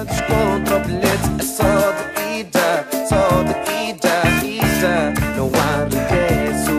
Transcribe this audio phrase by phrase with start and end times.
[0.00, 3.52] o bilhete, é só de ida, só de
[3.88, 4.12] ida,
[4.44, 5.14] ida.
[5.38, 6.72] Não há regresso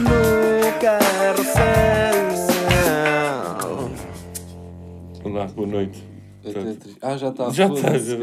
[0.00, 2.12] no carrossel.
[5.24, 6.02] Olá, boa noite.
[6.44, 6.98] É até triste.
[7.00, 7.50] Ah, já está.
[7.50, 8.16] Já está, está.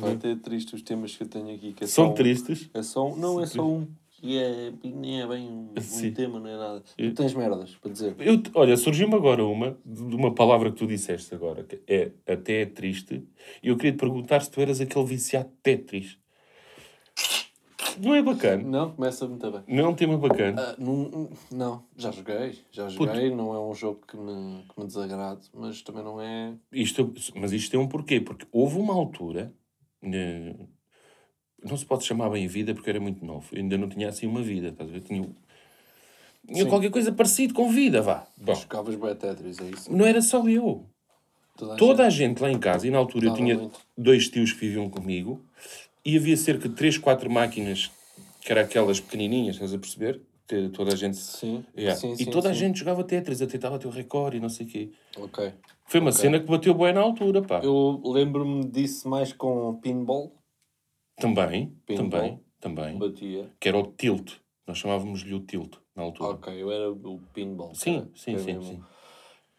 [0.00, 1.74] pá, Até é triste os temas que eu tenho aqui.
[1.74, 2.70] Que é São só um- tristes?
[2.72, 3.16] É só um.
[3.16, 3.86] Não, é só um.
[4.22, 6.82] E é, nem é bem um, um tema, não é nada.
[6.96, 8.14] Eu- Tu tens merdas para dizer.
[8.18, 12.62] Eu, olha, surgiu-me agora uma, de uma palavra que tu disseste agora, que é até
[12.62, 13.26] é triste,
[13.62, 16.18] e eu queria te perguntar se tu eras aquele viciado Tetris.
[18.02, 18.62] Não é bacana?
[18.62, 19.62] Não, começa muito bem.
[19.68, 20.60] Não é um tema bacana?
[20.60, 22.58] Ah, não, não, já joguei.
[22.70, 23.30] Já joguei.
[23.34, 26.54] Não é um jogo que me, que me desagrade, mas também não é.
[26.72, 29.52] Isto, mas isto tem um porquê, porque houve uma altura,
[30.02, 30.54] eh,
[31.64, 34.26] não se pode chamar bem vida porque era muito novo, eu ainda não tinha assim
[34.26, 35.00] uma vida, estás a ver?
[35.00, 35.28] Tinha,
[36.46, 38.26] tinha qualquer coisa parecido com vida, vá.
[38.36, 39.92] Bom, Jogavas bem Tetris, é isso?
[39.92, 40.84] não era só eu.
[41.56, 42.06] Toda a Toda gente.
[42.06, 43.80] a gente lá em casa, e na altura eu tinha muito.
[43.96, 45.42] dois tios que viviam comigo,
[46.04, 47.90] e havia cerca de 3, 4 máquinas,
[48.42, 50.20] que eram aquelas pequenininhas, estás a perceber?
[50.46, 51.16] Que toda a gente...
[51.16, 51.98] Sim, Yeah.
[51.98, 52.60] sim, e sim, toda a sim.
[52.60, 54.90] gente jogava Tetris, até estava ter o recorde e não sei o quê.
[55.18, 55.52] Ok.
[55.86, 56.20] Foi uma Ok.
[56.20, 57.58] cena que bateu bem na altura, pá.
[57.64, 60.32] Eu lembro-me disso mais com pinball.
[61.16, 62.98] Também, também, também.
[62.98, 63.50] Batia.
[63.58, 64.34] Que era o tilt.
[64.66, 66.30] Nós chamávamos-lhe o tilt, na altura.
[66.30, 67.74] Ok, eu era o pinball.
[67.74, 68.82] Sim, sim, sim, sim.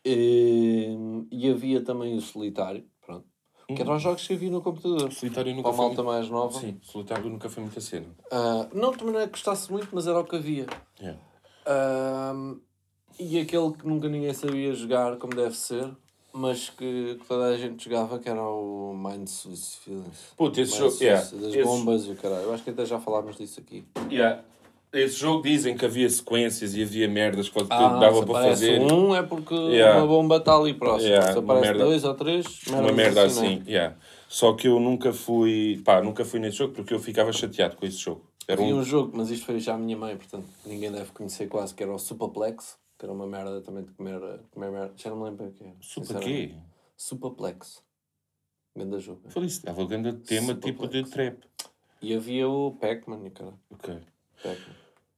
[0.06, 0.96] E,
[1.32, 3.26] e havia também o solitário, pronto.
[3.68, 5.12] Que eram os jogos que havia no computador.
[5.12, 6.16] Solitário nunca Para a foi malta muito...
[6.16, 6.60] mais nova.
[6.60, 8.08] Sim, solitário nunca foi muita cena.
[8.32, 10.68] Ah, não, também não é que gostasse muito, mas era o que havia.
[11.00, 11.20] Yeah.
[11.66, 12.56] Ah,
[13.20, 15.94] e aquele que nunca ninguém sabia jogar como deve ser,
[16.38, 20.04] mas que, que toda a gente jogava, que era o Mind Suicide.
[20.38, 21.04] Puta, esse Mind jogo...
[21.04, 22.44] Yeah, Das esse- bombas e o caralho.
[22.44, 23.84] Eu acho que até já falámos disso aqui.
[24.12, 24.44] yeah.
[24.94, 28.80] Esse jogo dizem que havia sequências e havia merdas que Ah, dava para fazer.
[28.82, 30.00] um é porque Yeah.
[30.00, 31.10] uma bomba está ali próximo.
[31.10, 33.70] Yeah, se uma aparece merda- dois ou três, Uma merda não assim, é?
[33.72, 33.96] yeah.
[34.30, 35.82] Só que eu nunca fui...
[35.84, 38.22] Pá, nunca fui nesse jogo porque eu ficava chateado com esse jogo.
[38.48, 38.78] Era um...
[38.78, 41.84] um jogo, mas isto foi já a minha mãe, portanto ninguém deve conhecer quase, que
[41.84, 44.20] era o Superplex, que era uma merda também de comer,
[44.52, 44.94] comer merda.
[44.96, 45.74] Já não me lembro o que é.
[45.82, 46.48] Super sinceramente.
[46.48, 46.60] quê?
[46.96, 47.84] Superplex.
[48.76, 49.22] Grande jogo.
[49.30, 51.38] Falei isso, dava grande tema tipo de trap.
[52.02, 53.54] E havia o Pac-Man, e cara.
[53.70, 54.00] Ok.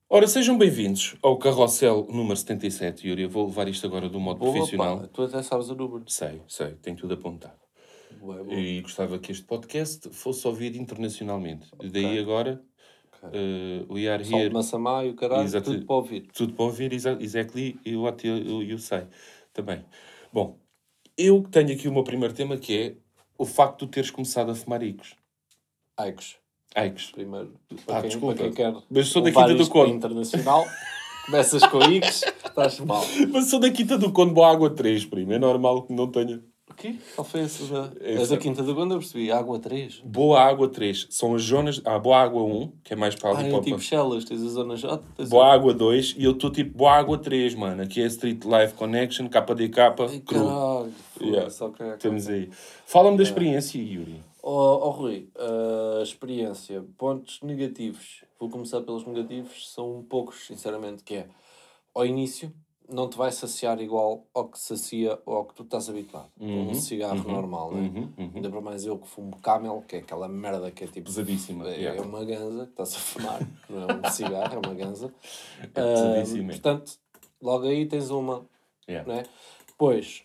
[0.10, 3.24] Ora, sejam bem-vindos ao Carrossel número 77, Yuri.
[3.24, 5.02] Eu vou levar isto agora do modo Boa, profissional.
[5.02, 6.04] pá, tu até sabes o número.
[6.08, 7.60] Sei, sei, tenho tudo apontado.
[8.50, 11.70] E gostava que este podcast fosse ouvido internacionalmente.
[11.82, 12.62] E daí agora,
[13.22, 13.30] Ok.
[13.34, 14.54] eh, we are Sol de here.
[14.54, 15.72] Massamá e o caralho, Exato.
[15.74, 16.28] tudo para ouvir.
[16.34, 19.06] Tudo para ouvir, exa exactly, e what you, you, say.
[19.54, 19.84] Também.
[20.32, 20.58] Bom,
[21.18, 22.96] eu tenho aqui o meu primeiro tema que é
[23.38, 25.16] o facto de teres começado a fumar icos.
[25.98, 26.38] Aicos,
[26.76, 27.12] Aikos.
[27.12, 27.54] primeiro.
[27.72, 28.36] Ah, Para quem, desculpa.
[28.36, 29.92] para quem quer Mas sou da Quinta do Conde.
[29.94, 30.66] internacional,
[31.26, 33.04] começas com Ix, estás mal.
[33.32, 35.34] Mas sou da Quinta do Conde, boa água 3, primo.
[35.34, 36.42] É normal que não tenha.
[36.80, 36.96] Quê?
[37.34, 37.66] Essa?
[37.66, 37.92] Da...
[38.00, 39.30] É És da Quinta Gonda, eu percebi.
[39.30, 40.02] Água 3.
[40.06, 41.82] Boa água 3 são as zonas.
[41.84, 44.42] Ah, boa água 1, que é mais para Ah, ali é para tipo Shellas, tens
[44.42, 45.04] a zona J.
[45.28, 47.84] Boa água 2 e eu estou tipo boa água 3, mano.
[47.84, 50.46] Aqui é Street Life Connection, KDK, Ai, cru.
[50.46, 50.94] caralho.
[51.22, 51.42] Yeah.
[51.42, 51.98] Foda-se, ok, ok.
[51.98, 52.50] Temos aí.
[52.86, 54.24] Fala-me da experiência, Yuri.
[54.42, 58.24] Ó oh, Rui, a experiência, pontos negativos.
[58.40, 61.28] Vou começar pelos negativos, são poucos, sinceramente, que é
[61.94, 62.54] ao início
[62.90, 66.30] não te vai saciar igual ao que sacia ou ao que tu estás habituado.
[66.40, 67.82] Uhum, um cigarro uhum, normal, né?
[67.82, 68.32] uhum, uhum.
[68.36, 71.06] Ainda para mais eu que fumo camel, que é aquela merda que é tipo.
[71.06, 72.00] Pesadíssima, É, yeah.
[72.02, 73.40] é uma ganza que estás a fumar,
[73.70, 75.14] não é um cigarro, é uma ganza.
[75.62, 76.50] É pesadíssima.
[76.54, 77.00] portanto,
[77.42, 78.46] logo aí tens uma
[78.88, 79.08] Yeah.
[79.08, 79.26] não é?
[79.68, 80.24] Depois,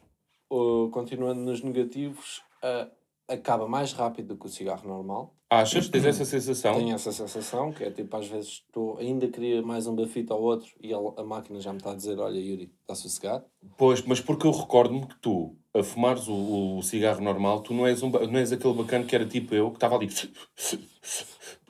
[0.49, 2.89] o- continuando nos negativos, ah,
[3.29, 5.35] acaba mais rápido do que o cigarro normal.
[5.51, 5.89] Achas?
[5.89, 6.75] Tens essa sensação?
[6.75, 10.43] Tenho essa sensação, que é tipo, às vezes estou, ainda queria mais um bafito ao
[10.43, 13.45] outro e a, a máquina já me está a dizer, olha Yuri, está sossegado.
[13.77, 17.87] Pois, mas porque eu recordo-me que tu, a fumares o, o cigarro normal, tu não
[17.87, 20.09] és, um, não és aquele bacana que era tipo eu, que estava ali.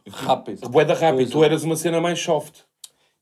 [0.08, 0.68] Rápido.
[0.68, 1.46] Boeda rápido, Pois tu é.
[1.46, 2.60] eras uma cena mais soft.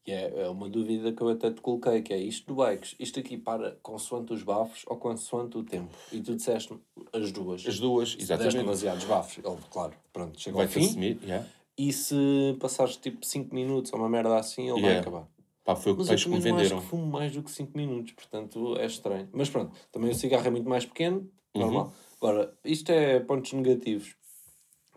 [0.04, 2.96] E é, é uma dúvida que eu até te coloquei, que é isto do bikes,
[2.98, 5.90] isto aqui para consoante os bafos ou consoante o tempo?
[6.10, 6.74] E tu disseste
[7.12, 7.64] as duas.
[7.66, 8.56] As duas, Se deste exatamente.
[8.58, 10.86] demasiados bafos, ele, claro, pronto, chega ao Vai-te fim.
[10.86, 11.47] assumir, yeah.
[11.78, 15.00] E se passares tipo 5 minutos ou uma merda assim, ele vai Yeah.
[15.00, 15.28] acabar.
[15.65, 16.80] Pá, foi o que Mas peixe que me venderam.
[16.80, 19.28] que fumo mais do que 5 minutos, portanto é estranho.
[19.32, 21.60] Mas pronto, também o cigarro é muito mais pequeno, Uhum.
[21.62, 21.92] normal.
[22.21, 24.16] Agora, isto é pontos negativos.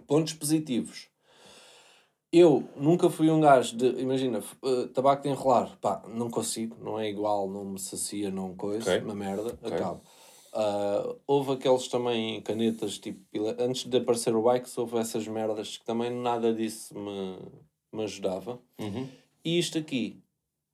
[0.07, 1.09] Pontos positivos.
[2.37, 6.99] Eu nunca fui um gajo de, imagina, eh, tabaco de enrolar, pá, não consigo, não
[6.99, 9.03] é igual, não me sacia, não coisa, Ok.
[9.05, 9.71] uma merda, Ok.
[9.71, 10.01] acabo.
[10.53, 13.21] Ah, houve aqueles também canetas, tipo,
[13.57, 17.37] antes de aparecer o Bikes, houve essas merdas que também nada disso me,
[17.93, 18.59] me ajudava.
[18.81, 19.07] Uhum.
[19.45, 20.21] E isto aqui,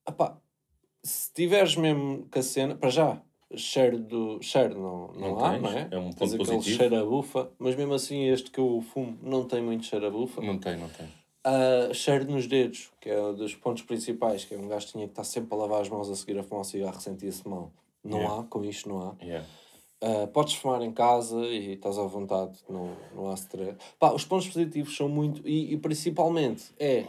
[0.04, 0.38] opá,
[1.04, 3.22] se tiveres mesmo com a cena, para já,
[3.56, 4.42] cheiro do.
[4.42, 5.88] Cheiro não, não, Não há, tens, não é?
[5.92, 6.64] é um ponto positivo.
[6.64, 10.10] cheiro a bufa, mas mesmo assim este que eu fumo não tem muito cheiro a
[10.10, 10.42] bufa.
[10.42, 11.21] Não tem, não tem.
[11.44, 14.92] Ah, cheiro nos dedos, que é um dos pontos principais, que é um gajo que
[14.94, 17.48] tinha que estar sempre a lavar as mãos a seguir a fumar um cigarro, sentia-se
[17.48, 17.72] mal.
[18.04, 18.40] Não Yeah.
[18.40, 19.24] há, com isto não há.
[19.24, 19.46] Yeah.
[20.04, 23.78] Uh, podes fumar em casa e estás à vontade, não, não há stress.
[24.00, 25.48] Pá, os pontos positivos são muito.
[25.48, 27.06] E, e principalmente é.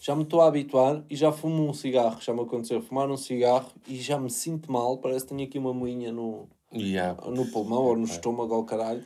[0.00, 2.20] Já me estou a habituar e já fumo um cigarro.
[2.20, 4.98] Já me aconteceu fumar um cigarro e já me sinto mal.
[4.98, 7.18] Parece que tenho aqui uma moinha no, Yeah.
[7.30, 9.02] no pulmão ou no estômago ou caralho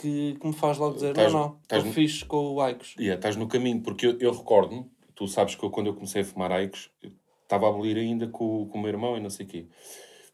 [0.00, 2.60] que, que me faz logo dizer: Estás- não, não, estás estou no- fixe com o
[2.60, 2.94] Aicos.
[2.98, 6.22] Yeah, estás no caminho, porque eu, eu recordo-me, tu sabes que eu, quando eu comecei
[6.22, 7.10] a fumar Aikos, eu
[7.42, 9.66] estava a abolir ainda com, com o meu irmão e não sei o quê.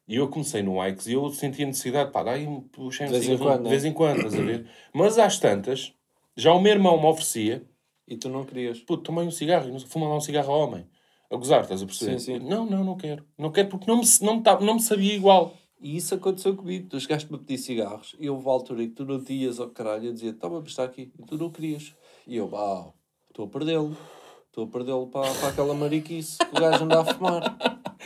[0.06, 3.11] E eu comecei no Aikos e eu sentia necessidade, pá, dá aí um puxei um
[3.11, 3.70] De vez em cigarrinho, quando, de né?
[3.70, 4.66] vez em quando, estás a ver?
[4.93, 5.94] Mas às tantas,
[6.37, 7.64] já o meu irmão me oferecia,
[8.06, 8.81] E tu não querias.
[8.81, 10.87] pô, tomei um cigarro, fuma lá um cigarro ao homem.
[11.31, 12.19] A gozar, estás a perceber?
[12.20, 12.46] Sim, sim.
[12.46, 13.25] Não, não, não quero.
[13.38, 15.55] Não quero porque não me, não me, tá- não me sabia igual.
[15.85, 16.89] E isso aconteceu comigo.
[16.89, 19.69] Tu chegaste-me a pedir cigarros e houve a altura em que tu não tinhas ao
[19.69, 20.07] caralho.
[20.07, 21.13] Eu dizia: toma, está aqui.
[21.19, 21.95] E tu não querias.
[22.27, 22.91] E eu: ah,
[23.29, 23.95] estou a perdê-lo.
[24.47, 27.59] Estou a perdê-lo para, para aquela mariquice o gajo anda a fumar.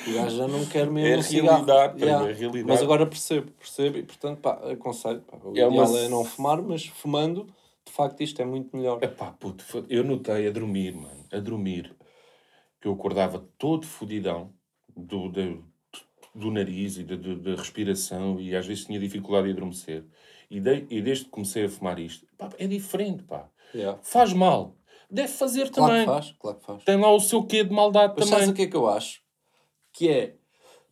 [0.08, 1.64] O gajo já não quer mesmo É um cigarro.
[1.66, 2.64] realidade, primo, é realidade.
[2.64, 3.98] Mas agora percebo, percebo.
[3.98, 5.20] E portanto, pá, aconselho.
[5.20, 7.46] Pá, o É ideal uma- é não fumar, mas fumando,
[7.84, 8.98] de facto, isto é muito melhor.
[9.02, 11.94] Epá, puto, fo- eu notei a dormir, mano, a dormir,
[12.80, 14.50] que eu acordava todo fodidão
[14.96, 15.64] do, do,
[16.34, 20.04] do nariz e da respiração e às vezes tinha dificuldade em adormecer.
[20.50, 23.48] E, de, e desde que comecei a fumar isto, pá, é diferente, pá.
[23.74, 23.98] Yeah.
[24.02, 24.74] Faz mal.
[25.10, 26.06] Deve fazer Claro também.
[26.06, 26.84] que faz, claro que faz.
[26.84, 28.48] Tem lá o seu quê de maldade Mas também.
[28.48, 29.20] o que é que eu acho?
[29.92, 30.34] Que é,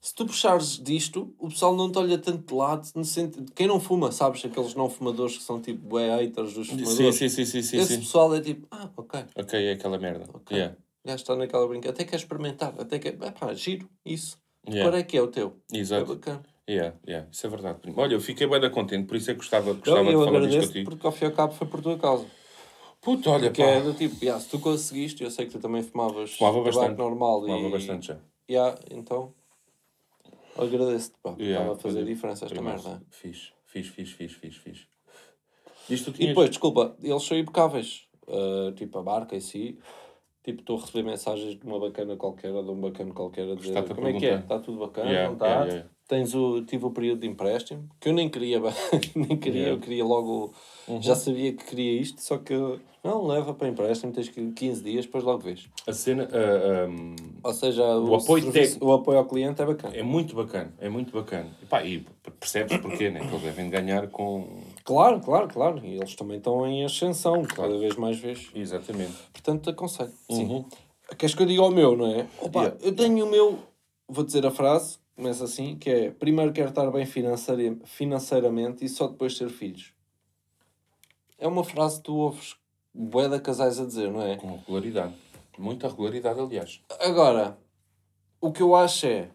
[0.00, 3.50] se tu puxares disto, o pessoal não te olha tanto de lado, no sentido...
[3.55, 4.44] Quem não fuma, sabes?
[4.44, 7.17] Aqueles não fumadores que são tipo bué haters dos fumadores.
[7.17, 8.00] sim, sim, sim, sim, Esse sim.
[8.00, 10.27] pessoal é tipo, ah, ok, Ok, é aquela merda.
[10.50, 11.94] Yeah, já está naquela brincadeira.
[11.94, 13.17] Até quer experimentar, até quer...
[13.21, 14.38] É pá, giro, isso.
[14.68, 14.88] Yeah.
[14.90, 15.56] Qual é que é o teu?
[15.72, 16.14] É Exato.
[16.14, 16.42] bacana.
[16.68, 17.28] Yeah, yeah.
[17.30, 17.78] Isso é verdade.
[17.80, 18.00] primo.
[18.00, 20.40] Olha, eu fiquei bem contente, por isso é que gostava, Eu, gostava de eu falar
[20.46, 20.90] disto contigo.
[20.90, 22.26] porque ao fim e ao cabo foi por tua causa.
[23.00, 23.68] Puto, olha, Que pá.
[23.68, 26.98] é do tipo, yeah, se tu conseguiste, eu sei que tu também fumavas Fumava bastante.
[26.98, 27.70] normal Fumava e...
[27.70, 28.18] bastante já.
[28.50, 29.32] Yeah, então,
[30.56, 31.34] agradeço-te, pá.
[31.38, 33.02] Yeah, Estava a fazer diferença esta merda.
[33.10, 34.86] Fiz, fiz, fiz, fiz, fiz, fiz.
[35.88, 36.28] Isto tu E tinhas...
[36.30, 38.06] depois, desculpa, eles são impecáveis.
[38.26, 39.78] Uh, tipo, a marca em si.
[40.46, 43.82] Tipo, estou a receber mensagens de uma bacana qualquer de um bacana qualquer a dizer
[43.82, 44.28] como é que é?
[44.31, 44.38] perguntar.
[44.54, 45.10] Está tudo bacana?
[45.10, 45.46] Yeah, não está?
[45.48, 45.88] yeah, yeah.
[46.06, 48.60] Tens o, tive o período de empréstimo, que eu nem queria,
[49.16, 50.54] nem queria, eu queria logo,
[50.87, 51.02] Uhum.
[51.02, 52.54] já sabia que queria isto, só que
[53.02, 55.69] não, leva para empréstimo, tens que 15 dias, depois logo vês.
[55.84, 59.96] A cena ah, um, Ou seja, O apoio serviço- o apoio ao cliente é bacana.
[59.96, 61.49] é muito bacana, é muito bacana.
[61.60, 62.06] E, pá, e
[62.38, 63.19] percebes porquê, né?
[63.19, 64.60] Que eles devem ganhar com...
[64.87, 65.85] Claro, claro, claro.
[65.85, 68.49] E eles também estão em ascensão, cada vez mais vezes.
[68.55, 69.12] Exatamente.
[69.33, 70.12] Portanto, aconselho.
[70.31, 70.44] Sim.
[70.47, 70.65] Uhum.
[71.19, 72.27] Queres que eu diga o meu, não é?
[72.41, 72.79] Opa, Yeah.
[72.87, 73.59] eu tenho o meu.
[74.09, 78.88] Vou dizer a frase, começa assim: que é primeiro quero estar bem financeira- financeiramente e
[78.88, 79.93] só depois ter filhos.
[81.38, 82.55] É uma frase que tu ouves
[82.94, 84.37] bué de casais a dizer, não é?
[84.37, 85.15] Com regularidade.
[85.59, 86.81] Muita regularidade, aliás.
[87.00, 87.59] Agora,
[88.41, 89.29] o que eu acho é.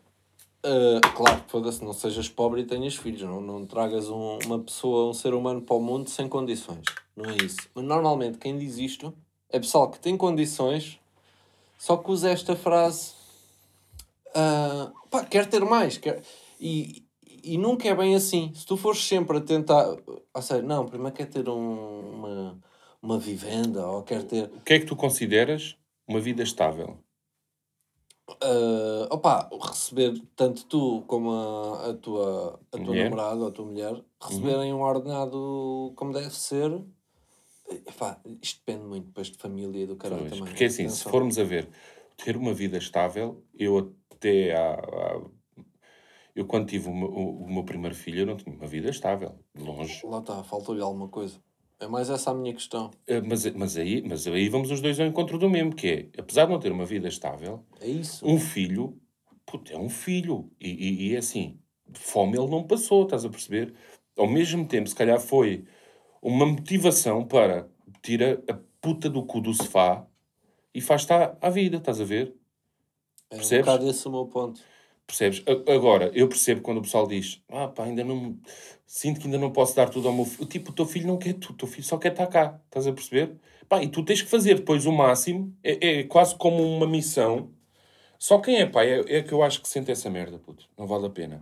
[0.64, 5.10] Ah, claro, foda-se, não sejas pobre e tenhas filhos, não, não tragas um- uma pessoa,
[5.10, 6.84] um ser humano para o mundo sem condições.
[7.16, 7.70] Não é isso.
[7.74, 9.14] Mas normalmente quem diz isto
[9.50, 11.00] é pessoal que tem condições,
[11.78, 13.14] só que usa esta frase.
[14.36, 15.98] ah, pá, quer ter mais.
[15.98, 16.22] Quer...
[16.60, 17.04] E,
[17.44, 18.54] e nunca é bem assim.
[18.54, 19.88] Se tu fores sempre a tentar.
[20.34, 22.60] Ou seja, não, primeiro quer ter um- uma,
[23.02, 24.44] uma vivenda ou quer ter.
[24.46, 25.76] O que é que tu consideras
[26.08, 26.98] uma vida estável?
[28.44, 33.04] Uh, opa, receber tanto tu como a, a tua, a tua Mulher.
[33.10, 36.84] namorada ou a tua mulher receberem um ordenado como deve ser.
[37.70, 40.46] Epá, isto depende muito depois de família e do caralho Pois, também.
[40.54, 41.70] porque assim, se formos a ver,
[42.18, 45.22] ter uma vida estável, eu até há, há-
[46.36, 49.40] eu quando tive o meu, o meu primeiro filho, eu não tinha uma vida estável,
[49.56, 50.06] de longe.
[50.06, 51.40] Lá está, faltou-lhe alguma coisa.
[51.82, 52.92] É mais essa a minha questão.
[53.08, 56.20] Eh, Mas, mas, aí, mas aí vamos os dois ao encontro do mesmo, que é,
[56.22, 58.26] apesar de não ter uma vida estável, É isso.
[58.26, 59.00] um filho,
[59.46, 60.52] puto, é um filho.
[60.60, 61.60] E, e, e é assim,
[61.94, 63.74] fome ele não passou, estás a perceber?
[64.18, 65.66] Ao mesmo tempo, se calhar foi
[66.22, 67.70] uma motivação para
[68.04, 70.08] tirar a puta do cu do sofá
[70.74, 72.36] e faz-te à, à vida, estás a ver?
[73.30, 73.66] É um percebes?
[73.66, 74.62] bocado esse o meu ponto.
[75.08, 75.44] Percebes?
[75.68, 78.40] Agora, eu percebo quando o pessoal diz ah pá, ainda não...
[78.86, 80.46] Sinto que ainda não posso dar tudo ao meu filho.
[80.48, 81.54] Tipo, o teu filho não quer tudo.
[81.54, 82.60] O teu filho só quer estar cá.
[82.66, 83.38] Estás a perceber?
[83.70, 85.56] Pá, e tu tens que fazer depois o máximo.
[85.64, 87.54] É, é quase como uma missão.
[88.20, 90.70] Só quem é pai é, é que eu acho que sente essa merda, puto.
[90.78, 91.42] Não vale a pena.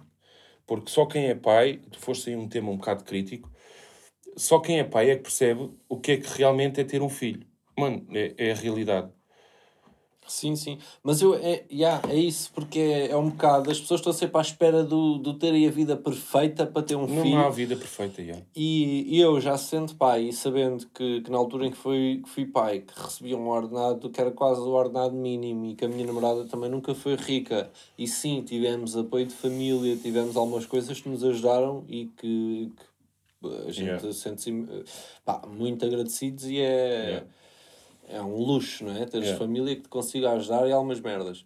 [0.67, 1.81] Porque só quem é pai...
[1.91, 3.51] Tu foste aí um tema um bocado crítico.
[4.37, 7.09] Só quem é pai é que percebe o que é que realmente é ter um
[7.09, 7.45] filho.
[7.77, 9.11] Mano, é, é a realidade.
[10.29, 10.77] Sim, sim.
[11.03, 13.71] Mas eu, é, yeah, é isso, porque é, é um bocado.
[13.71, 17.07] As pessoas estão sempre à espera do, do terem a vida perfeita para ter um
[17.07, 17.37] Não filho.
[17.39, 18.35] há vida perfeita, já.
[18.55, 22.21] E, e eu já sendo pai e sabendo que, que na altura em que fui,
[22.23, 25.85] que fui pai, que recebia um ordenado que era quase o ordenado mínimo e que
[25.85, 27.69] a minha namorada também nunca foi rica.
[27.97, 32.71] E sim, tivemos apoio de família, tivemos algumas coisas que nos ajudaram e que,
[33.41, 34.13] que a gente Yeah.
[34.13, 34.51] sente-se
[35.25, 37.27] pá, muito agradecidos e é, Yeah.
[38.09, 39.05] É um luxo, não é?
[39.05, 39.37] Teres Yeah.
[39.45, 41.45] família que te consiga ajudar e algumas merdas.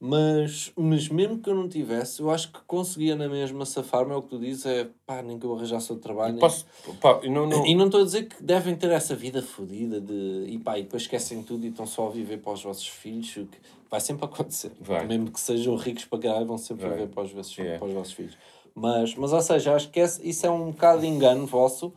[0.00, 4.16] Mas, mas mesmo que eu não tivesse, eu acho que conseguia na mesma safar-me, é
[4.16, 6.32] o que tu dizes, é pá, nem que eu arranjasse outro trabalho.
[6.32, 6.66] nem- Posso,
[7.00, 10.00] pá, e não, não, E não estou a dizer que devem ter essa vida fodida
[10.00, 12.86] de e pá, e depois esquecem tudo e estão só a viver para os vossos
[12.86, 13.56] filhos, o que
[13.90, 14.72] vai sempre acontecer.
[14.80, 15.06] Vai.
[15.06, 16.98] Mesmo que sejam ricos para caralho, vão sempre Vai.
[16.98, 17.78] viver para os, vossos, Yeah.
[17.78, 18.36] para os vossos filhos.
[18.74, 21.94] Mas, mas, ou seja, acho que esse, isso é um bocado de engano vosso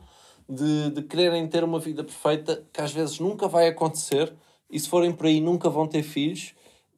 [0.48, 4.32] de, de quererem ter uma vida perfeita que às vezes nunca vai acontecer
[4.70, 6.54] e se forem por aí nunca vão ter filhos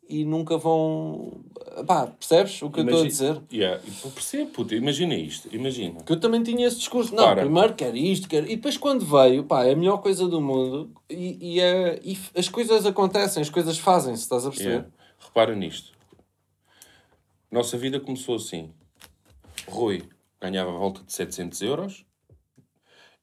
[0.09, 1.41] e nunca vão.
[1.87, 3.41] Pá, percebes o que eu estou a dizer?
[3.53, 6.03] Yeah, e percebo, puto, imagina isto, imagina.
[6.03, 7.15] Que eu também tinha esse discurso.
[7.15, 7.43] Não, Repara.
[7.43, 8.47] primeiro quero isto, quero...
[8.47, 12.19] E depois quando veio, pá, é a melhor coisa do mundo e, e, é, e
[12.37, 14.71] as coisas acontecem, as coisas fazem-se, estás a perceber?
[14.71, 14.89] Yeah.
[15.21, 15.93] Repara nisto.
[17.49, 18.73] Nossa vida começou assim.
[19.69, 20.03] Rui
[20.41, 22.05] ganhava a volta de 700 euros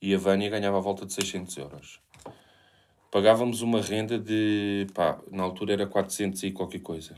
[0.01, 1.99] e a Vânia ganhava a volta de 600 euros.
[3.11, 7.15] Pagávamos uma renda de, pá, na altura era 400 e qualquer coisa.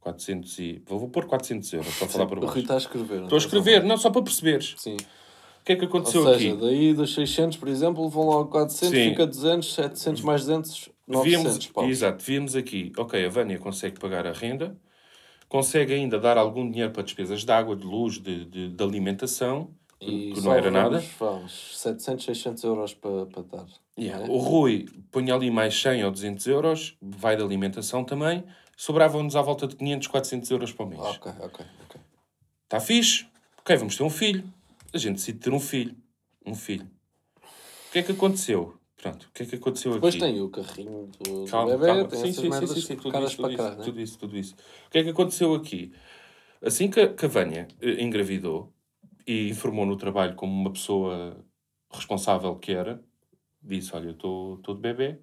[0.00, 0.82] 400 e...
[0.86, 2.60] Vou vou pôr 400 euros para falar para O Rui baixo.
[2.60, 3.16] está a escrever.
[3.16, 4.74] não Estou a escrever, não, só para perceberes.
[4.78, 4.96] Sim.
[4.96, 6.60] O que é que aconteceu Ou seja, aqui?
[6.60, 9.10] daí dos 600, por exemplo, vão logo 400, Sim.
[9.10, 14.26] fica 200, 700 mais 200, 900 Víamos, exato, víamos aqui, ok, a Vânia consegue pagar
[14.26, 14.76] a renda,
[15.48, 19.70] consegue ainda dar algum dinheiro para despesas de água, de luz, de, de, de alimentação,
[20.04, 21.04] que, que não era nada.
[21.18, 23.66] Vamos, 700, 600 euros para, para dar.
[23.98, 24.28] Yeah, é?
[24.30, 28.44] O Rui põe ali mais 100 ou 200 euros, vai de alimentação também,
[28.76, 31.00] sobravam-nos à volta de 500, 400 euros para o mês.
[31.00, 32.00] Ok, ok, ok.
[32.64, 33.26] Está fixe?
[33.58, 34.44] Ok, vamos ter um filho.
[34.92, 35.96] A gente decide ter um filho.
[36.44, 36.90] Um filho.
[37.88, 38.74] O que é que aconteceu?
[39.00, 40.22] Pronto, o que é que aconteceu Depois aqui?
[40.24, 42.04] tem o carrinho do, Calma, bebê, calma.
[42.08, 43.84] tem Sim, sim, sim, sim, sim, tudo isso, tudo cá, isso, né?
[43.84, 44.54] tudo isso, tudo isso.
[44.86, 45.92] O que é que aconteceu aqui?
[46.64, 48.72] Assim que a, que a Vânia eh, engravidou
[49.26, 51.36] e informou no trabalho como uma pessoa
[51.90, 53.02] responsável que era,
[53.62, 55.18] disse, olha, eu estou de bebê.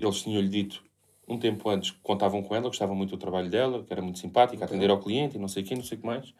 [0.00, 0.82] Eles tinham-lhe dito
[1.28, 4.18] um tempo antes que contavam com ela, gostavam muito do trabalho dela, que era muito
[4.18, 6.34] simpática, a atender ao cliente e não sei o quê, não sei o que mais.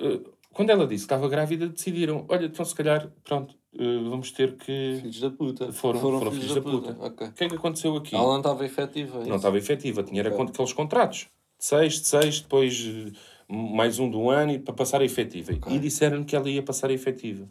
[0.00, 0.20] Eh,
[0.52, 4.56] Quando ela disse que estava grávida, decidiram, olha, então se calhar, pronto, eh, vamos ter
[4.56, 4.98] que...
[5.00, 5.72] Filhos da puta.
[5.72, 6.96] Foram, foram, filhos da puta.
[7.00, 7.26] Ok.
[7.28, 8.14] O que é que aconteceu aqui?
[8.14, 9.22] Ela não estava efetiva.
[9.22, 10.38] é Não estava efetiva, tinha era Ok.
[10.44, 11.28] con- aqueles contratos.
[11.58, 13.12] De seis, de seis, depois eh,
[13.52, 15.52] mais um do ano para passar a efetiva.
[15.68, 17.48] E disseram que ela ia passar a efetiva.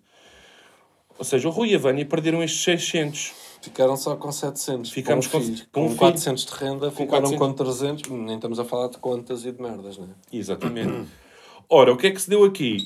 [1.17, 3.33] Ou seja, o Rui e a Vânia perderam estes 600.
[3.61, 4.89] Ficaram só com 700.
[4.91, 5.67] Ficámos com, um com- filho.
[5.71, 5.99] com um com filho.
[5.99, 7.37] 400 de renda, ficaram 400.
[7.39, 8.09] com 300.
[8.11, 10.07] Nem estamos a falar de contas e de merdas, né?
[10.33, 11.07] Exatamente.
[11.69, 12.77] Ora, o que é que se deu aqui?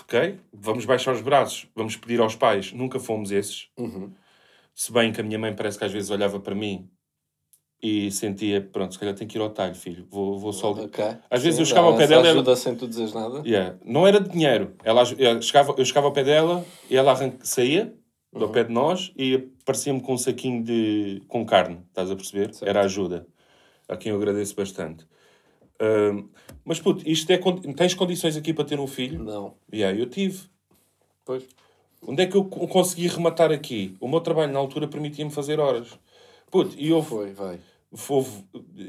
[0.00, 2.72] Ok, vamos baixar os braços, vamos pedir aos pais.
[2.72, 3.68] Nunca fomos esses.
[3.78, 4.10] Uhum.
[4.74, 6.88] Se bem que a minha mãe parece que às vezes olhava para mim
[7.82, 10.06] e sentia, pronto, se calhar tenho que ir ao talho, filho.
[10.08, 10.70] Vou, vou só...
[10.70, 11.04] Ok.
[11.28, 13.42] Às vezes Sim, eu chegava ao pé dela e ela- ajuda sem tu dizeres nada.
[13.44, 13.76] Yeah.
[13.84, 14.74] Não era de dinheiro.
[14.84, 17.92] Ela, eu, chegava, eu chegava ao pé dela e ela arran- saía
[18.32, 18.52] do Uhum.
[18.52, 21.80] pé de nós e aparecia-me com um saquinho de, com carne.
[21.88, 22.54] Estás a perceber?
[22.54, 22.68] Certo.
[22.68, 23.26] Era ajuda.
[23.88, 25.04] A quem eu agradeço bastante.
[26.64, 27.38] Mas puto, isto é,
[27.76, 29.22] tens condições aqui para ter um filho?
[29.22, 29.54] Não.
[29.72, 30.44] Yeah, eu tive.
[31.24, 31.42] Pois.
[32.06, 33.96] Onde é que eu co- consegui rematar aqui?
[34.00, 35.98] O meu trabalho na altura permitia-me fazer horas.
[36.50, 37.58] Puto, e eu Foi, vai.
[38.08, 38.44] Houve-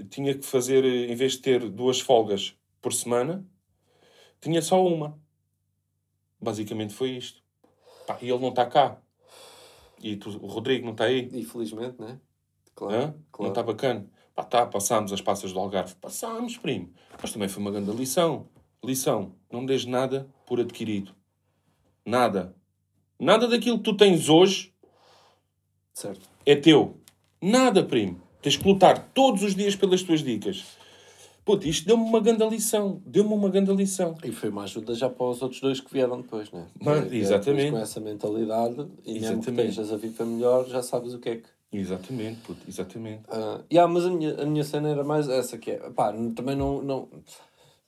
[0.10, 3.46] tinha que fazer, em vez de ter duas folgas por semana,
[4.42, 5.20] tinha só uma.
[6.42, 7.42] Basicamente foi isto.
[8.08, 8.98] Pá, e ele não está cá.
[10.02, 11.30] E tu- o Rodrigo não está aí.
[11.34, 12.20] Infelizmente, né?
[12.76, 12.94] Claro.
[12.96, 13.08] Hã?
[13.08, 13.52] Não claro.
[13.52, 14.10] está bacana.
[14.36, 15.96] Pá, tá, passámos as passas do Algarve.
[15.96, 16.92] Passámos, primo.
[17.22, 18.50] Mas também foi uma grande lição.
[18.84, 19.36] Lição.
[19.52, 21.14] Não me des nada por adquirido.
[22.06, 22.54] Nada.
[23.18, 24.74] Nada daquilo que tu tens hoje
[25.94, 26.28] Certo.
[26.46, 26.98] é teu.
[27.42, 28.22] Nada, primo.
[28.44, 30.66] Tens que lutar todos os dias pelas tuas dicas.
[31.46, 33.02] Puto, isto deu-me uma grande lição.
[33.06, 34.16] Deu-me uma grande lição.
[34.24, 36.68] E foi uma ajuda já para os outros dois que vieram depois, né?
[36.82, 37.72] Que é- é exatamente.
[37.72, 39.70] Com essa mentalidade e mesmo que Exatamente.
[39.70, 41.48] estejas a vida melhor, já sabes o que é que.
[41.72, 43.24] Exatamente, puto, exatamente.
[43.30, 45.78] Ah, yeah, mas a minha, a minha cena era mais essa que é.
[45.90, 47.08] Pá, também não, não,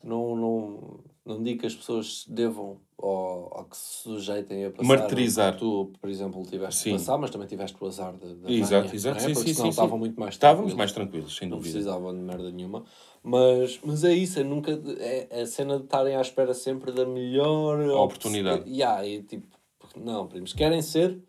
[0.04, 4.88] não, não, não digo que as pessoas devam ou, ou que se sujeitem a passar.
[4.88, 5.58] Martirizar.
[5.58, 6.91] Tu, por exemplo, tiveste Sim.
[6.91, 8.27] que passar, mas também tiveste o azar da.
[8.27, 9.27] da Exato, exato, não é?
[9.27, 10.00] sim, Porque sim, senão sim, estavam sim.
[10.00, 11.74] muito mais Estávamos mais tranquilos, sem Não dúvida.
[11.74, 12.86] precisavam de merda nenhuma.
[13.24, 14.72] Mas, mas é isso, é nunca.
[15.00, 18.62] É a cena de estarem à espera sempre da melhor Oportunidade.
[18.62, 19.48] op- Yeah, e tipo,
[19.96, 21.20] não, primos, querem ser,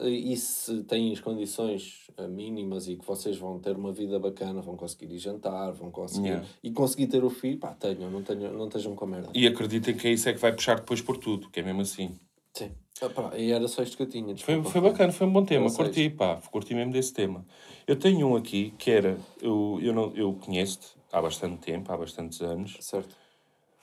[0.00, 4.60] E se têm as condições eh, mínimas e que vocês vão ter uma vida bacana,
[4.60, 6.28] vão conseguir ir jantar, vão conseguir.
[6.28, 6.46] Yeah.
[6.62, 9.30] E conseguir ter o filho, pá, tenham, não, tenham, não estejam com merda.
[9.32, 11.82] E acreditem que é isso é que vai puxar depois por tudo, que é mesmo
[11.82, 12.12] assim.
[12.52, 12.72] Sim.
[13.00, 14.36] Ah, pá, e era só isto que eu tinha.
[14.36, 14.70] Foi, desculpa.
[14.70, 17.44] foi bacana, foi um bom tema, Não curti, pá, curti mesmo desse tema.
[17.86, 21.96] Eu tenho um aqui que era, eu, eu, não, eu conheço-te há bastante tempo, há
[21.96, 23.14] bastantes anos, Certo.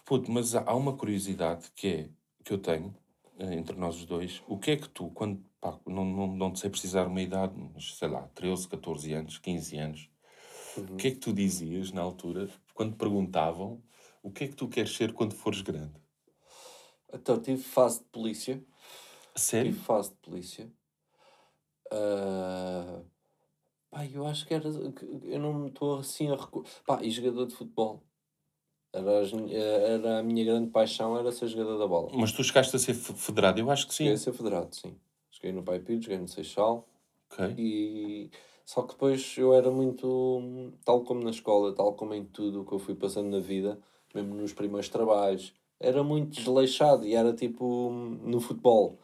[0.05, 2.09] Puto, mas há há uma curiosidade que é,
[2.43, 2.93] que eu tenho,
[3.39, 6.51] eh, entre nós os dois, o que é que tu, quando, pá, não, não, não
[6.51, 10.09] te sei precisar uma idade, mas sei lá, 13, 14 anos, 15 anos,
[10.77, 13.81] o que é que tu dizias na altura, quando perguntavam,
[14.23, 15.93] o que é que tu queres ser quando fores grande?
[17.13, 18.63] Então, tive fase de polícia.
[19.35, 19.71] Sério?
[19.71, 20.71] Tive fase de polícia.
[21.91, 23.01] Ah,
[23.89, 24.67] pá, eu acho que era.
[24.67, 26.71] Eu não me estou assim a recordar.
[26.85, 28.03] Pá, e jogador de futebol.
[28.93, 32.11] Era, as era a minha grande paixão, era ser jogador da bola.
[32.13, 33.59] Mas tu chegaste a ser fe- federado?
[33.59, 34.03] Eu acho que sim.
[34.03, 34.97] Cheguei a ser federado, sim.
[35.41, 36.87] Joguei no Pai Pires, joguei no Seixal.
[37.57, 38.29] E...
[38.63, 42.65] Só que depois eu era muito, tal como na escola, tal como em tudo o
[42.65, 43.77] que eu fui passando na vida,
[44.13, 47.89] mesmo nos primeiros trabalhos, era muito desleixado e era tipo
[48.23, 48.99] no futebol.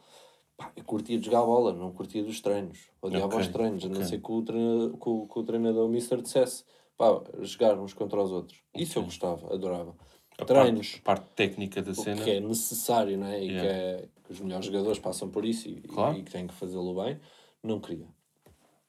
[0.56, 2.88] Pá, eu curtia de jogar bola, não curtia dos treinos.
[3.02, 5.86] Odiava Ok, os treinos, a não ser que o, treina, que, o, que o treinador,
[5.86, 6.64] o Mister, dissesse
[6.96, 8.62] pá, jogar uns contra os outros.
[8.74, 9.94] Isso eu gostava, adorava.
[10.38, 12.22] A Treinos, Parte, parte técnica da cena.
[12.22, 13.44] que é necessário, não é?
[13.44, 13.60] E Yeah.
[13.60, 16.16] que, é, os melhores jogadores passam por isso e, Claro.
[16.16, 17.18] e que têm que fazê-lo bem,
[17.62, 18.06] não queria.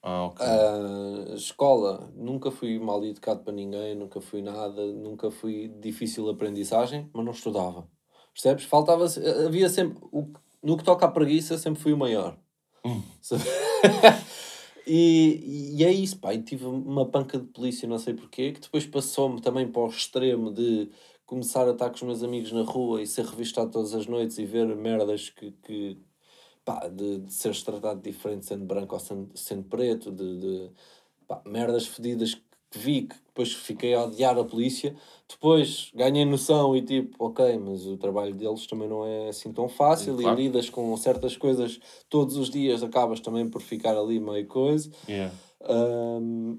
[0.02, 0.46] Ah, ok.
[0.46, 7.10] Ah, escola, nunca fui mal educado para ninguém, nunca fui nada, nunca fui difícil aprendizagem,
[7.14, 7.88] mas não estudava.
[8.34, 8.64] Percebes?
[8.64, 9.06] Faltava,
[9.46, 10.32] havia sempre, o,
[10.64, 12.38] no que toca à preguiça, sempre fui o maior.
[13.22, 13.44] Sabe?
[14.88, 16.34] e, e é isso, pá.
[16.34, 19.88] E tive uma panca de polícia, não sei porquê, que depois passou-me também para o
[19.88, 20.90] extremo de
[21.30, 24.40] começar a estar com os meus amigos na rua e ser revistado todas as noites
[24.40, 25.96] e ver merdas que, que
[26.66, 30.72] pá, de, de seres tratado diferente sendo branco ou sendo, sendo preto, de, de
[31.28, 34.96] pá, merdas fedidas que vi, que depois fiquei a odiar a polícia.
[35.28, 39.70] Depois ganhei noção e tipo, ok, mas o trabalho deles também não é assim tão
[39.70, 40.40] fácil Claro.
[40.40, 44.90] e lidas com certas coisas todos os dias, acabas também por ficar ali meio coisa.
[45.08, 45.32] Yeah.
[45.70, 46.58] Um,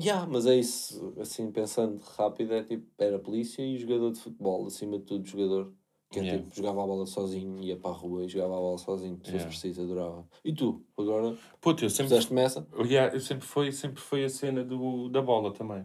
[0.00, 4.66] yeah, mas é isso, assim, pensando rápido, é tipo, era polícia e jogador de futebol,
[4.66, 5.72] acima de tudo jogador.
[6.08, 6.42] Que é Yeah.
[6.44, 9.30] tipo, jogava a bola sozinho, ia para a rua e jogava a bola sozinho, se
[9.32, 9.48] Yeah.
[9.48, 10.24] preciso, adorava.
[10.44, 12.66] E tu, agora, Puto, eu sempre, fizeste essa?
[12.84, 15.84] yeah, eu sempre foi, sempre foi a cena do, da bola também.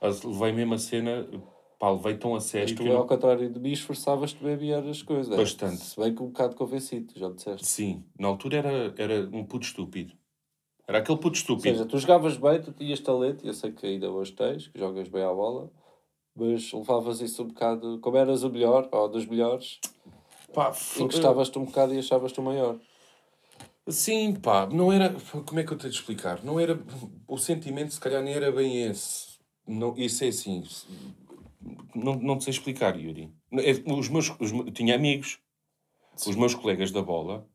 [0.00, 1.28] As- Levei mesmo a cena,
[1.78, 4.54] pá, levei tão a Mas sério tu, que ao não- contrário de mim, esforçavas-te bem
[4.54, 5.36] a viar as coisas.
[5.36, 5.82] Bastante.
[5.82, 7.66] Se bem que um bocado convencido, já disseste.
[7.66, 10.12] Sim, na altura era, era um puto estúpido.
[10.92, 11.74] Era aquele puto Ou estúpido.
[11.74, 14.78] seja, tu jogavas bem, tu tinhas talento, e eu sei que ainda hoje tens, que
[14.78, 15.70] jogas bem à bola,
[16.36, 19.80] mas levavas isso um bocado, como eras o melhor, ou dos melhores,
[20.52, 22.78] Pá, encostavas-te um bocado e achavas-te o maior.
[23.88, 25.16] Sim, pá, não era.
[25.46, 26.44] Como é que eu tenho de explicar?
[26.44, 26.78] Não era.
[27.26, 29.38] O sentimento, se calhar, nem era bem esse.
[29.66, 30.62] Não, isso é assim.
[31.94, 33.32] Não, não te sei explicar, Yuri.
[33.52, 35.38] É, Os meus, os, tinha amigos,
[36.26, 37.48] os meus colegas da bola,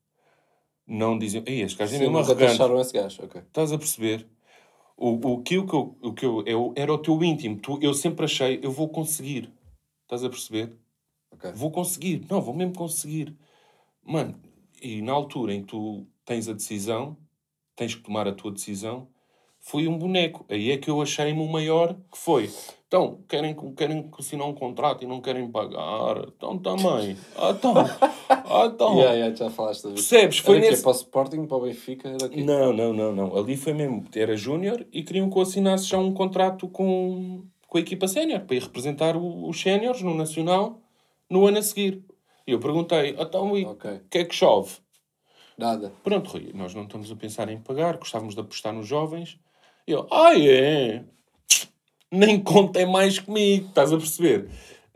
[0.87, 1.43] não diziam.
[1.45, 2.53] Ei, este gajo é mesmo arrogante.
[2.53, 3.41] acharam esse gajo, ok.
[3.41, 4.27] Estás a perceber?
[4.95, 7.59] O, o, que, o que eu, o que eu, eu era o teu íntimo.
[7.59, 9.51] Tu, eu sempre achei, eu vou conseguir.
[10.03, 10.73] Estás a perceber?
[11.31, 11.51] ok.
[11.53, 12.25] Vou conseguir.
[12.29, 13.35] Não, vou mesmo conseguir.
[14.03, 14.35] Mano,
[14.81, 17.17] e na altura em que tu tens a decisão,
[17.75, 19.07] tens que tomar a tua decisão,
[19.59, 20.45] foi um boneco.
[20.49, 22.51] Aí é que eu achei-me o maior que foi.
[22.87, 26.25] Então, querem, querem assinar um contrato e não querem pagar.
[26.27, 27.17] Então também.
[27.35, 27.73] Ah, então.
[28.49, 28.95] Ah, então.
[28.97, 29.89] Yeah, yeah, já falaste da.
[29.89, 30.37] Percebes?
[30.39, 30.81] Foi Era nesse...
[30.83, 32.43] Para o Sporting, para o Benfica, era aqui.
[32.43, 33.35] Não, não, não, não.
[33.37, 34.05] Ali foi mesmo.
[34.15, 38.41] Era júnior e queriam que eu assinasse já um contrato com, com a equipa sénior
[38.41, 40.79] para ir representar o- os séniores no Nacional
[41.29, 42.01] no ano a seguir.
[42.45, 43.99] E eu perguntei, então, o Ok.
[44.09, 44.71] que é que chove?
[45.57, 45.91] Nada.
[46.03, 49.37] Pronto, Rui, nós não estamos a pensar em pagar, gostávamos de apostar nos jovens.
[49.87, 51.03] E eu, ah, é?
[52.11, 54.47] Nem contem mais comigo, estás a perceber?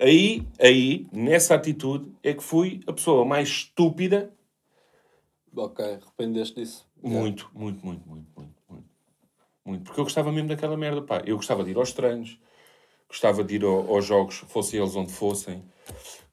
[0.02, 4.34] Aí, aí, nessa atitude, é que fui a pessoa mais estúpida
[5.56, 6.88] Ok, arrependeste disso.
[7.04, 8.86] Muito, muito, muito, muito, muito, muito.
[9.66, 9.84] Muito.
[9.84, 11.22] Porque eu gostava mesmo daquela merda, pá.
[11.26, 12.40] Eu gostava de ir aos treinos,
[13.08, 15.62] gostava de ir ao- aos jogos, fossem eles onde fossem.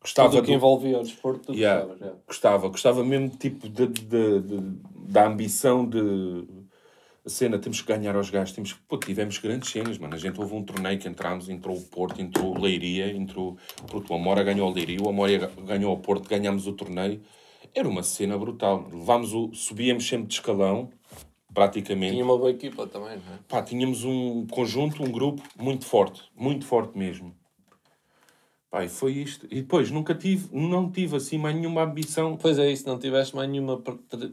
[0.01, 1.81] Gostava Tudo o que de- envolvia o desporto, tu Yeah.
[1.81, 2.21] gostavas, yeah.
[2.27, 4.81] Gostava, gostava mesmo tipo de, de- de-
[5.13, 6.47] da ambição de
[7.29, 10.15] a cena, temos que ganhar aos gajos, temos que, pô, tivemos grandes cenas, mano.
[10.15, 14.13] A gente houve um torneio que entramos, entrou o Porto, entrou o Leiria, entrou, pronto,
[14.13, 17.21] o Amora ganhou o Leiria, o Amora ganhou o Porto, ganhámos o torneio.
[17.75, 18.89] Era uma cena brutal.
[18.91, 20.91] Levámos o, subíamos sempre de escalão,
[21.53, 22.13] praticamente.
[22.13, 23.39] Tinha uma boa equipa também, não é?
[23.47, 27.35] Pá, tínhamos um conjunto, um grupo muito forte, muito forte mesmo.
[28.71, 29.47] Pá, e foi isto.
[29.51, 32.37] E depois, nunca tive, não tive assim mais nenhuma ambição.
[32.37, 33.83] Pois é, isso, não tiveste mais nenhuma,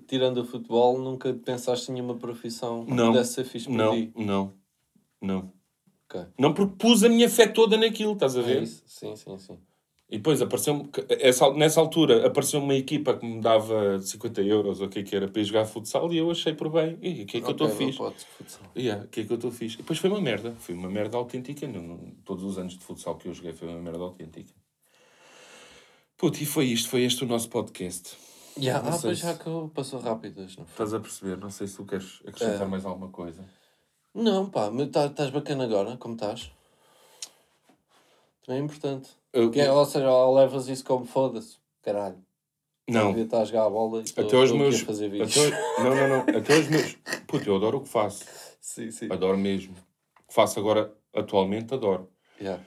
[0.08, 3.08] tirando o futebol, nunca pensaste em nenhuma profissão que Não.
[3.08, 4.12] pudesse ser fixe para Não, ti.
[4.16, 4.54] não,
[5.22, 5.54] não.
[6.38, 8.64] Não porque pus a minha fé toda naquilo, estás a É ver?
[8.64, 8.84] isso?
[8.86, 9.58] Sim, sim, sim.
[10.08, 14.86] E depois apareceu essa, nessa altura apareceu uma equipa que me dava 50 euros ou
[14.86, 16.98] o que é que era para ir jogar futsal e eu achei por bem.
[17.02, 18.00] E o que é que eu estou fixe?
[18.00, 18.14] o.
[18.78, 19.76] Yeah, que é que eu estou fixe?
[19.76, 20.54] E depois foi uma merda.
[20.60, 21.68] Foi uma merda autêntica.
[21.68, 24.54] Não, todos os anos de futsal que eu joguei foi uma merda autêntica.
[26.18, 26.88] Puto, e foi isto.
[26.90, 28.16] Foi este o nosso podcast.
[28.58, 30.74] Yeah, ah, pois se- já que eu- passou rápido hoje, não foi?
[30.74, 31.38] Estás a perceber?
[31.38, 32.70] Não sei se tu queres acrescentar É.
[32.70, 33.44] mais alguma coisa.
[34.14, 36.52] Não, pá, tá- estás bacana agora, como estás?
[38.46, 39.10] Também é importante.
[39.36, 42.18] Eu- Que ou seja, ou levas isso como foda-se, caralho.
[42.90, 43.10] não.
[43.10, 44.80] Devia estar a jogar a bola e estou Até aqui meus.
[44.82, 45.38] fazer vídeos.
[45.38, 46.40] Até, aos- não, não, não.
[46.40, 46.94] Até aos meus.
[47.28, 48.24] Puto, eu adoro o que faço.
[48.62, 49.08] Sim, sim.
[49.12, 49.74] Adoro mesmo.
[50.24, 52.10] O que faço agora, atualmente, adoro.
[52.42, 52.64] Yeah.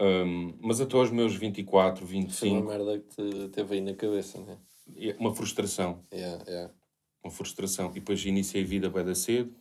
[0.00, 3.94] Hum, mas até aos meus 24, Foi uma 25, merda que te teve aí na
[3.94, 4.58] cabeça, né?
[4.96, 6.02] é uma frustração.
[6.12, 6.72] Yeah, yeah.
[7.22, 7.90] Uma frustração.
[7.90, 9.54] E depois iniciei a vida bem da cedo.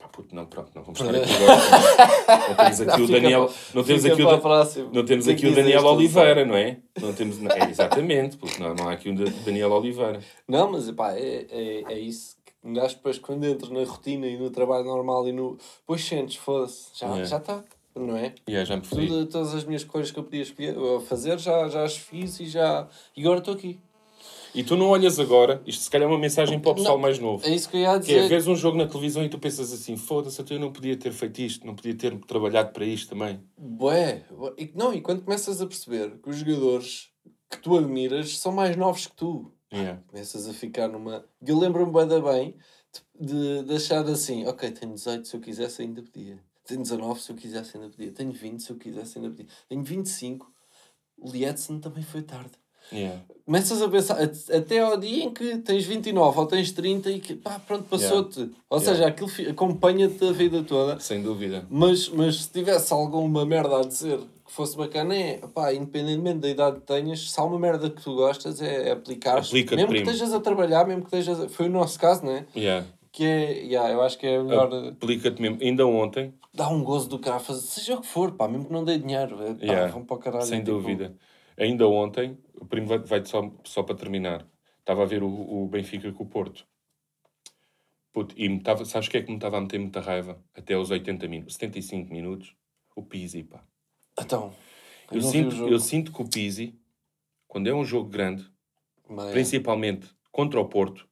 [0.00, 2.48] Pá, puto, não, pronto, não vamos estar aqui agora.
[2.48, 3.52] Não temos aqui o Daniel.
[3.74, 6.78] Não temos aqui o, não temos Tem aqui o Daniel isto, Oliveira, não é?
[7.00, 10.20] Não temos, é exatamente, porque não, não há aqui um Da- Daniel Oliveira.
[10.48, 14.26] Não, mas pá, é, é, é isso que um gajo depois quando entra na rotina
[14.26, 15.58] e no trabalho normal e no.
[15.80, 17.24] Depois sentes, foda-se, já É.
[17.26, 17.62] já está,
[17.94, 18.34] não é?
[18.48, 18.82] Yeah, já me.
[18.82, 20.44] Tudo, todas as minhas coisas que eu podia
[21.06, 22.88] fazer já, já as fiz e já.
[23.14, 23.78] E agora estou aqui.
[24.54, 27.02] E tu não olhas agora, isto se calhar é uma mensagem para o pessoal Não.
[27.02, 27.46] mais novo.
[27.46, 28.28] É isso que eu ia Que é, dizer.
[28.28, 31.38] vês um jogo na televisão e tu pensas assim, foda-se, eu não podia ter feito
[31.40, 33.40] isto, não podia ter trabalhado para isto também.
[33.56, 34.24] Bué.
[34.58, 37.10] E, não, e quando começas a perceber que os jogadores
[37.50, 40.02] que tu admiras são mais novos que tu, Yeah.
[40.08, 41.24] começas a ficar numa.
[41.46, 42.56] Eu lembro-me da bem
[43.20, 46.40] de, de achar assim: ok, tenho 18, se eu quisesse ainda podia.
[46.66, 48.10] Tenho 19, se eu quisesse ainda podia.
[48.10, 49.46] Tenho 20, se eu quisesse ainda podia.
[49.68, 50.52] Tenho 25.
[51.16, 52.50] O Lietzen também foi tarde.
[52.92, 53.18] Yeah.
[53.46, 57.18] Começas a pensar, at- até ao dia em que tens 29 ou tens 30 e
[57.18, 58.40] que pá, pronto, passou-te.
[58.68, 58.84] Ou Yeah.
[58.92, 61.00] seja, aquilo acompanha-te a vida toda.
[61.00, 61.64] Sem dúvida.
[61.68, 66.48] Mas, mas se tivesse alguma merda a dizer que fosse bacana, é pá, independentemente da
[66.48, 69.38] idade que tenhas, se há uma merda que tu gostas, é aplicar.
[69.38, 70.10] Aplica-te, mesmo que primo.
[70.10, 71.40] estejas a trabalhar, mesmo que estejas.
[71.40, 71.48] A...
[71.48, 72.44] Foi o nosso caso, não é?
[72.56, 72.86] Yeah.
[73.12, 74.72] Que é, yeah, eu acho que é melhor.
[74.90, 75.58] Aplica-te mesmo.
[75.60, 78.72] Ainda ontem, Dá um gozo do cara, fazer, seja o que for, pá, mesmo que
[78.72, 79.92] não dê dinheiro, é, pá, Yeah.
[79.92, 80.44] vão para o caralho.
[80.44, 81.12] sem tipo, dúvida.
[81.60, 84.48] Ainda ontem, o primo vai, vai só, só para terminar.
[84.78, 86.66] Estava a ver o, o Benfica com o Porto.
[88.12, 90.42] Puto, e me tava, sabes o que é que me estava a meter muita raiva?
[90.54, 92.56] Até aos 80 minutos, 75 minutos,
[92.96, 93.62] o Pizzi, pá.
[94.18, 94.52] Então,
[95.12, 96.74] eu, Eu sinto, eu sinto que o Pizzi,
[97.46, 98.50] quando é um jogo grande,
[99.32, 101.06] principalmente contra o Porto,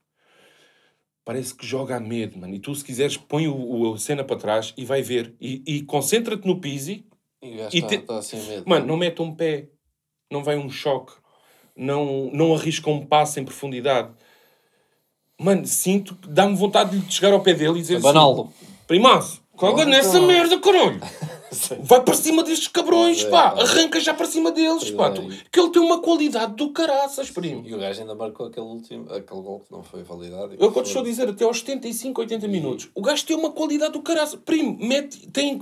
[1.24, 2.54] parece que joga a medo, mano.
[2.54, 5.36] E tu, se quiseres, põe o, o- a cena para trás e vai ver.
[5.40, 7.06] E, e concentra-te no Pizzi.
[7.42, 8.64] E e está te- tá assim medo.
[8.66, 9.68] Mano, não mete um pé.
[10.30, 11.12] Não vai um choque.
[11.76, 14.10] Não, não arrisca um passo em profundidade.
[15.38, 18.52] Mano, sinto que dá-me vontade de chegar ao pé dele e dizer Abaná-lo.
[18.60, 18.68] assim...
[18.88, 20.98] Primaço, caga nessa merda, caralho.
[21.80, 23.50] Vai para cima destes cabrões, é, pá.
[23.52, 23.62] pá.
[23.62, 25.06] Arranca já para cima deles, Pois pá.
[25.08, 25.10] é.
[25.12, 27.62] Tu- Que ele tem uma qualidade do caraças, primo.
[27.66, 30.54] E o gajo ainda marcou aquele último, aquele gol que não foi validado.
[30.58, 33.92] Eu quando estou a dizer até aos 75, 80 minutos, o gajo tem uma qualidade
[33.92, 34.38] do caraças.
[34.44, 35.58] Primo, mete, tem...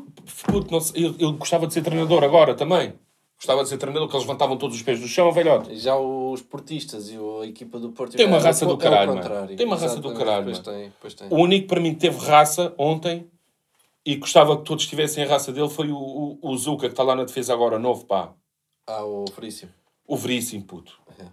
[0.46, 2.94] Puto, não sei, eu, eu gostava de ser treinador agora também.
[3.38, 5.76] Gostava de ser treinador, que eles levantavam todos os pés do chão, velhote.
[5.76, 8.16] Já os portistas e a equipa do Porto...
[8.16, 9.56] Tem uma raça do caralho, mano.
[9.56, 11.28] Tem uma raça do caralho, Pois tem, pois tem.
[11.30, 13.30] O único para mim que teve raça ontem
[14.04, 17.02] e gostava que todos tivessem a raça dele foi o, o, o Zuka, que está
[17.02, 18.32] lá na defesa agora, novo, pá.
[18.86, 19.72] Ah, o Veríssimo.
[20.06, 20.98] O Veríssimo, puto.
[21.18, 21.26] É.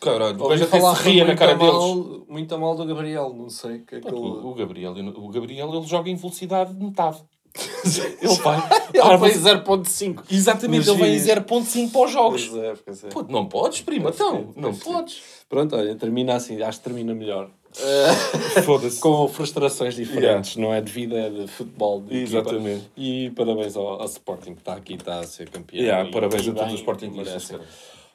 [0.00, 1.74] Caralho, o gajo até se ria na cara a deles.
[1.74, 3.80] mal, Muito a mal do Gabriel, não sei.
[3.80, 4.14] Que é aquele...
[4.14, 7.22] O, o Gabriel, o Gabriel, ele joga em velocidade de metade.
[8.20, 8.58] ele vai.
[8.92, 10.24] Ele mas- 0.5.
[10.30, 11.44] Exatamente, ele vai em giros.
[11.44, 12.46] 0.5 para os jogos.
[12.48, 13.08] Pois é, pois é.
[13.08, 14.52] Puto, não podes, prima, então.
[14.54, 14.80] sim, Não sim.
[14.80, 15.22] podes.
[15.48, 16.60] Pronto, olha, termina assim.
[16.62, 17.48] Acho que termina melhor.
[18.64, 19.00] Foda-se.
[19.00, 22.00] Com frustrações diferentes, não é de vida, é de futebol.
[22.00, 22.38] de equipa.
[22.38, 22.90] Exatamente.
[22.96, 25.82] E parabéns ao, ao Sporting que está aqui, está a ser campeão.
[25.82, 27.26] Yeah, parabéns a todos os Sportingistas.
[27.50, 27.58] merecem.
[27.58, 27.68] cara.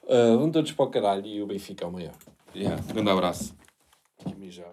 [0.08, 2.12] Ah, vão todos para o caralho e o Benfica é o maior.
[2.54, 3.54] Yeah, grande abraço.
[4.26, 4.72] E mijar.